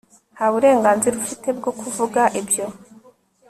[0.35, 2.65] nta burenganzira ufite bwo kuvuga ibyo